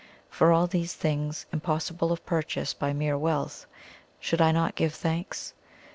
For 0.31 0.51
all 0.51 0.65
these 0.65 0.95
things, 0.95 1.45
impossible 1.53 2.11
of 2.11 2.25
purchase 2.25 2.73
by 2.73 2.91
mere 2.91 3.15
wealth, 3.19 3.67
should 4.19 4.41
I 4.41 4.51
not 4.51 4.73
give 4.73 4.95
thanks? 4.95 5.53